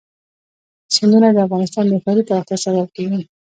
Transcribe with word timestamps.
سیندونه 0.95 1.27
د 1.31 1.37
افغانستان 1.47 1.85
د 1.89 1.93
ښاري 2.03 2.21
پراختیا 2.27 2.57
سبب 2.65 2.87
کېږي. 2.97 3.21